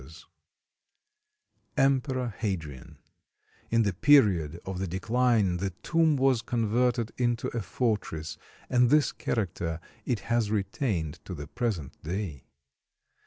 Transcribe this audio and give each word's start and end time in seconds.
][Illustration: 0.03 0.25
EMPEROR 1.77 2.29
HADRIAN] 2.39 2.97
In 3.69 3.83
the 3.83 3.93
period 3.93 4.59
of 4.65 4.79
the 4.79 4.87
decline 4.87 5.57
the 5.57 5.69
tomb 5.83 6.15
was 6.15 6.41
converted 6.41 7.11
into 7.17 7.49
a 7.49 7.61
fortress, 7.61 8.39
and 8.67 8.89
this 8.89 9.11
character 9.11 9.79
it 10.03 10.21
has 10.21 10.49
retained 10.49 11.23
to 11.25 11.35
the 11.35 11.45
present 11.45 12.01
day. 12.01 12.45